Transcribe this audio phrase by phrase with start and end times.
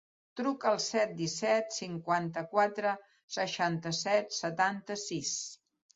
[0.39, 2.95] Truca al set, disset, cinquanta-quatre,
[3.39, 5.37] seixanta-set, setanta-sis.